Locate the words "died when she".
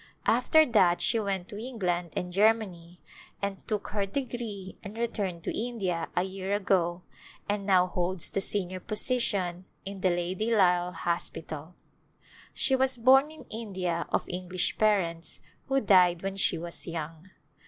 15.79-16.57